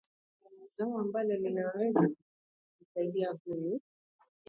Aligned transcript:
zao 0.67 0.97
ambalo 0.99 1.35
linaweza 1.35 2.09
likamsaidia 2.79 3.31
huyu 3.45 3.81